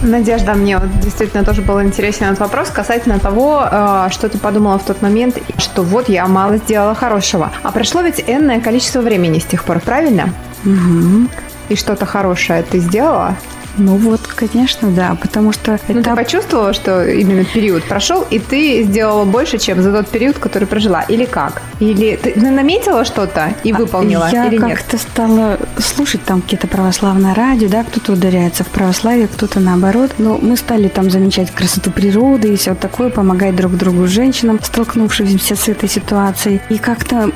Надежда, 0.00 0.54
мне 0.54 0.78
вот 0.78 0.88
действительно 1.00 1.44
тоже 1.44 1.60
был 1.60 1.82
интересен 1.82 2.26
этот 2.26 2.38
вопрос 2.40 2.70
касательно 2.70 3.18
того, 3.18 3.62
э, 3.70 4.08
что 4.10 4.28
ты 4.30 4.38
подумала 4.38 4.78
в 4.78 4.84
тот 4.84 5.02
момент, 5.02 5.36
что 5.58 5.82
вот 5.82 6.08
я 6.08 6.26
мало 6.28 6.56
сделала 6.56 6.94
хорошего. 6.94 7.50
А 7.62 7.72
прошло 7.72 8.00
ведь 8.00 8.24
энное 8.26 8.60
количество 8.60 9.00
времени 9.00 9.38
с 9.38 9.44
тех 9.44 9.64
пор, 9.64 9.80
правильно? 9.80 10.30
Мгм. 10.64 11.28
И 11.68 11.76
что-то 11.76 12.06
хорошее 12.06 12.62
ты 12.62 12.78
сделала? 12.78 13.34
Ну 13.76 13.96
вот, 13.96 14.20
конечно, 14.26 14.90
да, 14.90 15.16
потому 15.20 15.52
что 15.52 15.72
Ну, 15.88 15.94
ты 15.94 16.00
этап 16.00 16.16
почувствовала, 16.16 16.72
что 16.72 17.06
именно 17.06 17.44
период 17.44 17.84
прошел, 17.84 18.26
и 18.30 18.38
ты 18.38 18.82
сделала 18.84 19.24
больше, 19.24 19.58
чем 19.58 19.82
за 19.82 19.92
тот 19.92 20.08
период, 20.08 20.38
который 20.38 20.66
прожила? 20.66 21.02
Или 21.02 21.24
как? 21.24 21.62
Или 21.80 22.16
ты 22.16 22.32
ты 22.32 22.50
наметила 22.50 23.04
что-то 23.04 23.54
и 23.64 23.72
выполнила? 23.72 24.26
А, 24.26 24.30
Я 24.30 24.46
или 24.46 24.58
нет? 24.58 24.78
как-то 24.78 24.98
стала 24.98 25.58
слушать 25.78 26.22
там 26.24 26.40
какие-то 26.40 26.66
православные 26.66 27.34
радио, 27.34 27.68
да, 27.68 27.84
кто-то 27.84 28.12
ударяется 28.12 28.64
в 28.64 28.68
православие, 28.68 29.28
кто-то 29.28 29.60
наоборот. 29.60 30.12
Но 30.18 30.38
мы 30.40 30.56
стали 30.56 30.88
там 30.88 31.10
замечать 31.10 31.50
красоту 31.50 31.90
природы 31.90 32.52
и 32.54 32.56
все 32.56 32.74
такое, 32.74 33.10
помогать 33.10 33.56
друг 33.56 33.76
другу 33.76 34.06
женщинам, 34.06 34.60
столкнувшимся 34.62 35.56
с 35.56 35.68
этой 35.68 35.88
ситуацией. 35.88 36.60
И 36.68 36.78
как-то 36.78 37.30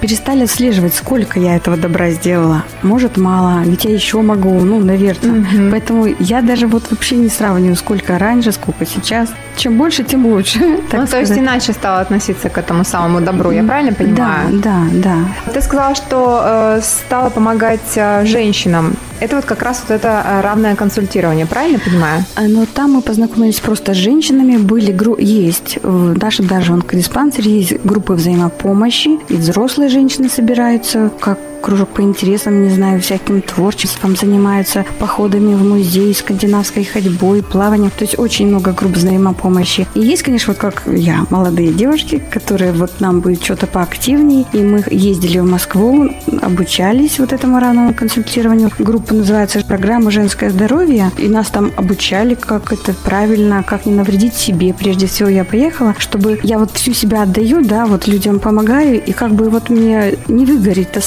перестали 0.00 0.44
отслеживать, 0.44 0.94
сколько 0.94 1.40
я 1.40 1.56
этого 1.56 1.76
добра 1.76 2.10
сделала. 2.10 2.64
Может, 2.82 3.16
мало, 3.16 3.62
ведь 3.64 3.84
я 3.84 3.92
еще 3.92 4.20
могу, 4.20 4.60
ну, 4.60 4.80
наверное. 4.80 5.70
Поэтому 5.70 6.06
я 6.18 6.42
даже 6.42 6.66
вот 6.66 6.90
вообще 6.90 7.16
не 7.16 7.28
сравниваю, 7.28 7.76
сколько 7.76 8.18
раньше, 8.18 8.52
сколько 8.52 8.86
сейчас. 8.86 9.30
Чем 9.56 9.78
больше, 9.78 10.04
тем 10.04 10.26
лучше. 10.26 10.58
так 10.90 11.00
Ну, 11.00 11.06
то 11.06 11.20
есть 11.20 11.32
иначе 11.32 11.72
стала 11.72 12.00
относиться 12.00 12.48
к 12.48 12.58
этому 12.58 12.84
самому 12.84 13.20
добру, 13.20 13.50
я 13.50 13.62
правильно 13.64 13.92
понимаю? 13.92 14.60
Да, 14.60 14.84
да, 14.92 15.24
да. 15.46 15.52
Ты 15.52 15.62
сказала, 15.62 15.94
что 15.94 16.42
э, 16.44 16.80
стала 16.82 17.30
помогать 17.30 17.96
э, 17.96 18.24
женщинам. 18.26 18.96
Это 19.22 19.36
вот 19.36 19.44
как 19.44 19.62
раз 19.62 19.84
вот 19.86 19.94
это 19.94 20.20
э, 20.26 20.40
равное 20.40 20.74
консультирование, 20.74 21.46
правильно 21.46 21.78
понимаю? 21.78 22.24
А, 22.34 22.42
Но 22.48 22.66
там 22.66 22.94
мы 22.94 23.02
познакомились 23.02 23.60
просто 23.60 23.94
с 23.94 23.96
женщинами, 23.96 24.56
были 24.56 24.90
есть 25.16 25.78
в 25.80 26.18
нашем 26.18 26.48
даже 26.48 26.72
онкодиспансере 26.72 27.60
есть 27.60 27.84
группы 27.84 28.14
взаимопомощи, 28.14 29.20
и 29.28 29.34
взрослые 29.34 29.90
женщины 29.90 30.28
собираются, 30.28 31.08
как 31.20 31.38
кружок 31.62 31.88
по 31.90 32.02
интересам, 32.02 32.62
не 32.62 32.70
знаю, 32.70 33.00
всяким 33.00 33.40
творчеством 33.40 34.16
занимаются, 34.16 34.84
походами 34.98 35.54
в 35.54 35.64
музей, 35.64 36.12
скандинавской 36.14 36.84
ходьбой, 36.84 37.42
плаванием. 37.42 37.90
То 37.90 38.04
есть 38.04 38.18
очень 38.18 38.48
много 38.48 38.72
групп 38.72 38.92
взаимопомощи. 38.92 39.86
И 39.94 40.00
есть, 40.00 40.22
конечно, 40.22 40.52
вот 40.52 40.60
как 40.60 40.82
я, 40.86 41.24
молодые 41.30 41.72
девушки, 41.72 42.22
которые 42.30 42.72
вот 42.72 43.00
нам 43.00 43.20
будет 43.20 43.42
что-то 43.42 43.66
поактивнее. 43.66 44.44
И 44.52 44.58
мы 44.58 44.84
ездили 44.90 45.38
в 45.38 45.44
Москву, 45.44 46.10
обучались 46.42 47.18
вот 47.18 47.32
этому 47.32 47.60
равному 47.60 47.94
консультированию. 47.94 48.70
Группа 48.78 49.14
называется 49.14 49.60
«Программа 49.66 50.10
«Женское 50.10 50.50
здоровье». 50.50 51.10
И 51.18 51.28
нас 51.28 51.48
там 51.48 51.70
обучали, 51.76 52.34
как 52.34 52.72
это 52.72 52.92
правильно, 52.92 53.62
как 53.62 53.86
не 53.86 53.92
навредить 53.92 54.34
себе. 54.34 54.74
Прежде 54.74 55.06
всего 55.06 55.28
я 55.28 55.44
поехала, 55.44 55.94
чтобы 55.98 56.40
я 56.42 56.58
вот 56.58 56.72
всю 56.72 56.92
себя 56.92 57.22
отдаю, 57.22 57.64
да, 57.64 57.86
вот 57.86 58.08
людям 58.08 58.40
помогаю, 58.40 59.02
и 59.02 59.12
как 59.12 59.32
бы 59.34 59.48
вот 59.48 59.70
мне 59.70 60.18
не 60.28 60.44
выгореть-то 60.44 61.00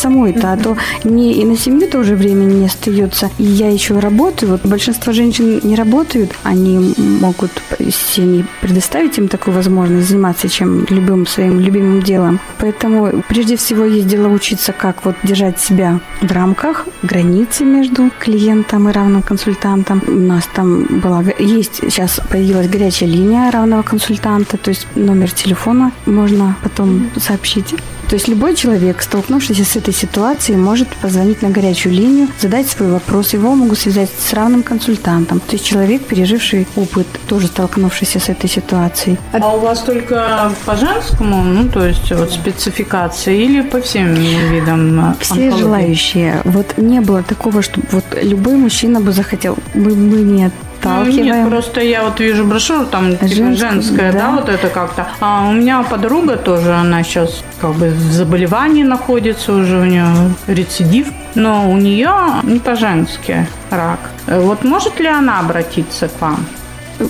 самой-то, 0.46 0.52
а 0.52 0.58
то 0.58 0.78
мне 1.04 1.34
и 1.34 1.46
на 1.46 1.58
семью 1.58 1.90
тоже 1.90 2.16
времени 2.16 2.60
не 2.60 2.66
остается. 2.66 3.30
И 3.38 3.44
я 3.44 3.70
еще 3.70 4.00
работаю. 4.00 4.52
Вот 4.52 4.66
большинство 4.66 5.14
женщин 5.14 5.60
не 5.64 5.76
работают, 5.76 6.32
они 6.44 6.94
могут 6.98 7.52
семьи 7.80 8.46
предоставить 8.62 9.18
им 9.18 9.28
такую 9.28 9.56
возможность 9.56 10.10
заниматься 10.10 10.50
чем 10.50 10.86
любым 10.90 11.28
своим 11.28 11.60
любимым 11.60 12.02
делом. 12.02 12.40
Поэтому 12.60 13.24
прежде 13.28 13.56
всего 13.56 13.86
ездила 13.86 14.28
учиться, 14.28 14.74
как 14.74 15.06
вот 15.06 15.16
держать 15.24 15.60
себя 15.60 16.00
в 16.22 16.32
рамках, 16.32 16.88
границы 17.04 17.66
между 17.66 18.10
клиентом 18.20 18.90
и 18.90 18.92
равным 18.92 19.22
консультантом. 19.22 20.02
У 20.08 20.12
нас 20.12 20.48
там 20.54 20.86
была, 21.02 21.24
есть 21.40 21.76
сейчас 21.76 22.20
появилась 22.30 22.70
горячая 22.70 23.10
линия 23.10 23.52
равного 23.52 23.84
консультанта, 23.84 24.58
то 24.58 24.70
есть 24.70 24.88
номер 24.96 25.32
телефона 25.32 25.92
можно 26.06 26.56
потом 26.64 27.10
сообщить. 27.18 27.76
То 28.10 28.16
есть 28.16 28.28
любой 28.28 28.56
человек, 28.56 29.02
столкнувшийся 29.02 29.66
с 29.66 29.76
этой 29.76 29.94
ситуацией, 29.94 30.58
может 30.58 30.88
позвонить 30.88 31.42
на 31.42 31.50
горячую 31.50 31.94
линию, 31.94 32.28
задать 32.40 32.68
свой 32.68 32.90
вопрос. 32.90 33.34
Его 33.34 33.56
могут 33.56 33.80
связать 33.80 34.10
с 34.18 34.34
равным 34.34 34.64
консультантом. 34.64 35.40
То 35.40 35.54
есть 35.54 35.66
человек, 35.66 36.04
переживший 36.06 36.68
опыт, 36.76 37.08
тоже 37.28 37.48
столкнувшийся 37.48 38.20
с 38.20 38.30
этой 38.30 38.50
ситуацией. 38.50 39.18
А 39.32 39.56
у 39.56 39.60
вас 39.60 39.82
только 39.82 40.52
по 40.66 40.76
женскому, 40.76 41.44
ну, 41.44 41.70
то 41.70 41.86
есть 41.86 42.12
вот 42.12 42.32
спецификация 42.32 43.34
или 43.34 43.62
по 43.62 43.82
всем 43.82 44.14
видам 44.14 45.16
Все 45.20 45.34
онкологии? 45.34 45.60
желающие. 45.60 46.42
Вот 46.46 46.78
не 46.78 47.02
было 47.02 47.24
такого, 47.24 47.62
что 47.62 47.82
вот 47.92 48.06
любой 48.22 48.56
мужчина 48.56 49.02
бы 49.02 49.12
захотел. 49.12 49.58
Мы, 49.74 49.96
мы 49.96 50.18
не 50.22 50.52
Ну, 50.86 51.02
отталкиваем. 51.02 51.26
Нет, 51.26 51.50
просто 51.50 51.82
я 51.82 52.04
вот 52.04 52.20
вижу 52.20 52.46
брошюру, 52.46 52.86
там 52.86 53.12
типа 53.12 53.28
Женскую, 53.28 53.56
женская, 53.58 54.12
да. 54.14 54.20
да. 54.20 54.32
вот 54.32 54.50
это 54.50 54.70
как-то. 54.70 55.08
А 55.20 55.48
у 55.50 55.54
меня 55.54 55.84
подруга 55.84 56.38
тоже, 56.38 56.74
она 56.74 57.04
сейчас 57.04 57.44
как 57.60 57.74
бы 57.74 57.90
в 57.90 58.12
заболевании 58.12 58.84
находится 58.84 59.54
уже, 59.54 59.78
у 59.80 59.86
нее 59.86 60.06
рецидив, 60.48 61.08
но 61.36 61.70
у 61.72 61.78
нее 61.78 62.12
не 62.44 62.60
по-женски 62.60 63.48
рак. 63.72 64.00
Э, 64.28 64.40
Вот 64.40 64.64
может 64.64 65.00
ли 65.00 65.08
она 65.08 65.40
обратиться 65.40 66.08
к 66.08 66.22
вам? 66.22 66.46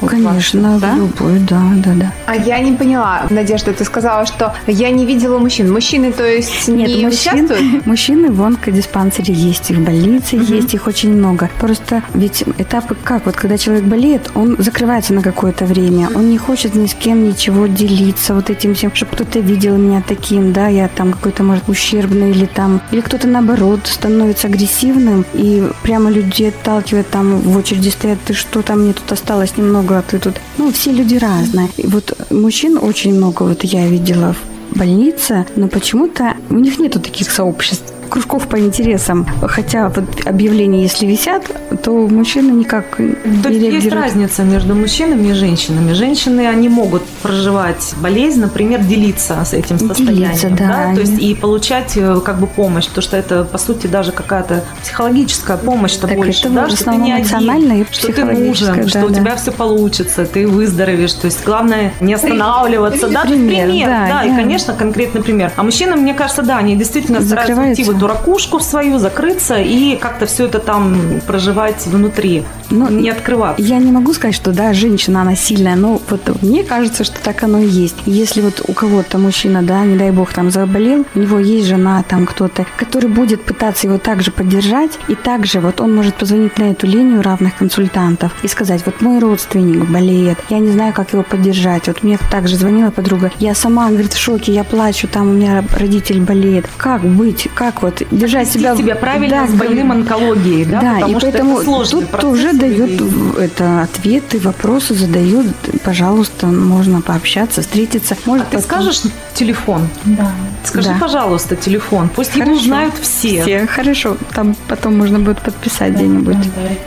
Конечно, 0.08 0.80
да? 0.80 0.94
в 0.94 0.98
любой, 0.98 1.40
да, 1.40 1.62
да, 1.78 1.94
да. 1.94 2.14
А 2.26 2.36
я 2.36 2.60
не 2.60 2.74
поняла, 2.74 3.24
Надежда, 3.30 3.74
ты 3.74 3.84
сказала, 3.84 4.26
что 4.26 4.54
я 4.68 4.90
не 4.92 5.06
видела 5.06 5.38
мужчин. 5.38 5.72
Мужчины, 5.72 6.12
то 6.12 6.26
есть, 6.26 6.68
Нет, 6.68 6.90
не 6.90 7.06
мужчин, 7.06 7.46
участвуют? 7.46 7.86
мужчины 7.86 8.32
в 8.32 8.42
онкодиспансере 8.44 9.34
есть, 9.34 9.72
и 9.72 9.74
в 9.74 9.82
больнице 9.82 10.36
есть, 10.36 10.74
их 10.74 10.88
очень 10.88 11.14
много. 11.14 11.50
Просто 11.60 12.04
ведь 12.14 12.44
этапы 12.58 12.96
как? 12.96 13.26
Вот 13.26 13.36
когда 13.36 13.58
человек 13.58 13.86
болеет, 13.86 14.32
он 14.36 14.56
закрывается 14.58 15.14
на 15.14 15.22
какое-то 15.22 15.66
время, 15.66 16.10
он 16.16 16.30
не 16.30 16.38
хочет 16.38 16.76
ни 16.76 16.88
с 16.88 16.94
кем 16.94 17.28
ничего 17.28 17.68
делиться 17.68 18.34
вот 18.34 18.50
этим 18.50 18.74
всем, 18.76 18.94
чтобы 18.94 19.12
кто-то 19.14 19.40
видел 19.40 19.78
меня 19.78 20.04
таким, 20.08 20.54
да, 20.54 20.68
я 20.68 20.88
там 20.88 21.14
какой-то, 21.14 21.44
может, 21.44 21.68
ущербный 21.68 22.32
или 22.32 22.46
там, 22.46 22.82
или 22.92 23.02
кто-то 23.02 23.28
наоборот 23.28 23.82
становится 23.86 24.48
агрессивным 24.48 25.26
и 25.34 25.64
прямо 25.84 26.10
людей 26.10 26.50
отталкивает, 26.50 27.10
там 27.10 27.40
в 27.40 27.58
очереди 27.58 27.90
стоят, 27.90 28.20
ты 28.26 28.34
что 28.34 28.62
там, 28.62 28.82
мне 28.82 28.94
тут 28.94 29.12
осталось 29.12 29.58
немного, 29.58 29.75
а 29.80 30.02
ты 30.02 30.20
тут. 30.20 30.36
Ну, 30.58 30.72
все 30.72 30.92
люди 30.92 31.16
разные. 31.16 31.70
И 31.78 31.88
вот 31.88 32.18
мужчин 32.32 32.78
очень 32.78 33.16
много, 33.16 33.44
вот 33.44 33.64
я 33.64 33.88
видела 33.88 34.34
в 34.34 34.78
больнице, 34.78 35.46
но 35.56 35.68
почему-то 35.68 36.36
у 36.50 36.56
них 36.56 36.80
нету 36.80 37.00
таких 37.00 37.32
сообществ 37.32 37.95
кружков 38.10 38.48
по 38.48 38.60
интересам. 38.60 39.28
Хотя 39.42 39.90
вот 39.90 40.06
объявления, 40.26 40.84
если 40.84 41.06
висят, 41.06 41.44
то 41.84 41.92
мужчины 42.08 42.52
никак 42.52 42.98
То 42.98 43.50
не 43.50 43.70
есть 43.70 43.92
разница 43.92 44.44
между 44.44 44.76
мужчинами 44.76 45.30
и 45.30 45.34
женщинами. 45.34 45.94
Женщины, 45.94 46.48
они 46.48 46.70
могут 46.70 47.04
проживать 47.22 47.94
болезнь, 47.98 48.42
например, 48.42 48.82
делиться 48.82 49.44
с 49.44 49.54
этим 49.54 49.80
состоянием. 49.80 50.34
Делиться, 50.34 50.50
да. 50.50 50.94
То 50.94 51.02
есть 51.02 51.20
и 51.20 51.36
получать 51.36 51.94
э, 51.96 52.20
как 52.24 52.40
бы 52.40 52.48
помощь, 52.48 52.88
потому 52.88 53.04
что 53.04 53.18
это, 53.18 53.44
по 53.44 53.58
сути, 53.58 53.88
даже 53.88 54.12
какая-то 54.12 54.64
психологическая 54.82 55.58
помощь-то 55.58 56.08
Так 56.08 56.18
больше. 56.18 56.40
это 56.42 56.50
да, 56.50 56.70
что 56.70 56.92
ты 56.92 56.96
не 56.98 57.14
один, 57.14 57.72
и 57.74 57.86
что 57.92 58.12
ты 58.12 58.24
нужен, 58.26 58.88
что 58.88 59.00
да, 59.02 59.06
у 59.06 59.10
да. 59.10 59.16
тебя 59.16 59.36
все 59.36 59.52
получится, 59.52 60.26
ты 60.26 60.48
выздоровеешь. 60.48 61.14
То 61.14 61.26
есть 61.26 61.44
главное 61.46 61.94
не 62.00 62.14
останавливаться. 62.14 63.08
Да, 63.08 63.22
Пример, 63.22 63.88
да, 63.88 64.08
да, 64.08 64.24
и, 64.24 64.30
да. 64.30 64.36
конечно, 64.36 64.74
конкретный 64.74 65.22
пример. 65.22 65.52
А 65.56 65.64
мужчины, 65.64 65.96
мне 65.96 66.14
кажется, 66.14 66.42
да, 66.42 66.58
они 66.58 66.76
действительно 66.76 67.22
стараются 67.22 67.62
уйти 67.62 67.84
Закрываются. 67.84 67.84
В 68.06 68.08
эту 68.08 68.14
эту 68.14 68.14
ракушку 68.14 68.60
свою, 68.60 69.00
закрыться 69.00 69.58
и 69.58 69.96
как-то 69.96 70.26
все 70.26 70.46
это 70.46 70.60
там 70.60 71.22
проживать 71.28 71.88
внутри, 71.88 72.44
Ну, 72.70 72.90
не 72.90 73.10
открываться. 73.10 73.62
Я 73.62 73.78
не 73.78 73.92
могу 73.92 74.14
сказать, 74.14 74.36
что 74.36 74.52
да, 74.52 74.74
женщина, 74.74 75.22
она 75.22 75.36
сильная, 75.36 75.76
но 75.76 76.02
вот 76.10 76.42
мне 76.42 76.64
кажется, 76.64 77.04
что 77.04 77.20
так 77.22 77.44
оно 77.44 77.60
и 77.60 77.68
есть. 77.68 77.96
Если 78.06 78.42
вот 78.42 78.62
у 78.68 78.74
кого-то 78.74 79.18
мужчина, 79.18 79.62
да, 79.62 79.84
не 79.86 79.98
дай 79.98 80.12
бог, 80.12 80.34
там 80.34 80.52
заболел, 80.52 81.06
у 81.16 81.20
него 81.20 81.40
есть 81.40 81.68
жена, 81.68 82.04
там 82.08 82.26
кто-то, 82.26 82.66
который 82.78 83.10
будет 83.10 83.44
пытаться 83.44 83.88
его 83.88 83.98
также 83.98 84.32
поддержать, 84.32 85.00
и 85.08 85.16
также 85.16 85.60
вот 85.60 85.82
он 85.82 85.96
может 85.96 86.16
позвонить 86.16 86.58
на 86.58 86.72
эту 86.72 86.88
линию 86.88 87.22
равных 87.22 87.56
консультантов 87.56 88.32
и 88.44 88.48
сказать, 88.48 88.82
вот 88.86 89.02
мой 89.02 89.20
родственник 89.20 89.86
болеет, 89.90 90.38
я 90.50 90.60
не 90.60 90.72
знаю, 90.72 90.94
как 90.94 91.14
его 91.14 91.24
поддержать. 91.24 91.88
Вот 91.88 92.04
мне 92.04 92.18
также 92.32 92.56
звонила 92.56 92.92
подруга, 92.92 93.32
я 93.40 93.54
сама, 93.56 93.90
говорит, 93.90 94.14
в 94.14 94.20
шоке, 94.20 94.54
я 94.54 94.64
плачу, 94.64 95.08
там 95.08 95.30
у 95.30 95.34
меня 95.34 95.64
родитель 95.78 96.22
болеет. 96.22 96.66
Как 96.78 97.02
быть? 97.02 97.48
Как 97.54 97.82
вот 97.82 98.02
держать 98.12 98.48
Вести 98.48 98.60
себя... 98.60 98.76
себя 98.76 98.96
правильно 98.96 99.42
Да, 99.42 99.48
с 99.48 99.52
больным 99.52 99.92
онкологией, 99.92 100.66
да, 100.66 100.82
да, 100.82 100.94
потому 100.96 101.12
и 101.12 101.20
что 101.20 101.32
поэтому 101.32 101.56
это 101.56 101.66
сложный 101.66 102.02
тут 102.02 102.10
процесс 102.10 102.32
уже 102.32 102.54
дает 102.58 103.02
это 103.40 103.82
ответы, 103.84 104.40
вопросы 104.40 104.94
задают. 104.94 105.48
Пожалуйста, 105.84 106.48
можно 106.48 107.02
пообщаться, 107.02 107.62
встретиться. 107.62 108.16
А 108.16 108.30
Может, 108.30 108.50
ты 108.50 108.58
потом- 108.58 108.70
скажешь 108.84 109.02
телефон? 109.34 109.88
Да. 110.06 110.32
Скажи, 110.64 110.90
Да. 110.90 110.98
пожалуйста, 111.00 111.56
телефон. 111.56 112.10
Пусть 112.10 112.36
его 112.36 112.46
Хорошо. 112.46 112.64
знают 112.66 112.94
все. 113.02 113.42
Все, 113.44 113.68
хорошо. 113.68 114.18
Там 114.34 114.56
потом 114.68 114.98
можно 114.98 115.20
будет 115.20 115.42
подписать 115.42 115.94
где-нибудь. 115.94 116.38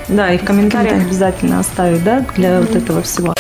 Да, 0.08 0.32
и 0.32 0.38
в 0.38 0.44
комментариях 0.44 1.02
обязательно 1.06 1.60
оставить, 1.60 2.02
да, 2.04 2.24
для 2.36 2.60
вот 2.60 2.74
этого 2.74 3.02
всего. 3.02 3.34